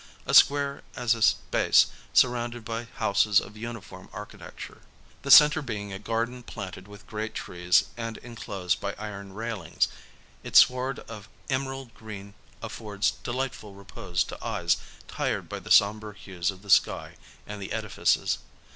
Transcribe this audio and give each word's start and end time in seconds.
A 0.25 0.33
square 0.33 0.81
,as 0.95 1.13
a 1.13 1.21
space 1.21 1.85
surrounded 2.11 2.65
by 2.65 2.85
houses 2.95 3.39
of 3.39 3.55
uniform 3.55 4.09
archi 4.11 4.39
tecture, 4.39 4.79
'the 5.21 5.29
centre 5.29 5.61
being 5.61 5.93
a 5.93 5.99
garden 5.99 6.41
planted 6.41 6.87
with 6.87 7.05
great 7.05 7.35
trees 7.35 7.83
and 7.95 8.17
enclosed 8.17 8.81
by 8.81 8.95
iron 8.95 9.33
railings. 9.33 9.89
Its 10.41 10.57
sward 10.57 10.97
of 11.07 11.29
emerald 11.51 11.93
green 11.93 12.33
affords 12.63 13.11
delightful 13.23 13.75
repose 13.75 14.23
to 14.23 14.43
eyes 14.43 14.77
tired 15.07 15.47
by 15.47 15.59
the 15.59 15.69
sombre 15.69 16.15
hues 16.17 16.49
of 16.49 16.63
the 16.63 16.71
sky 16.71 17.15
and 17.45 17.61
the 17.61 17.71
edifices. 17.71 18.39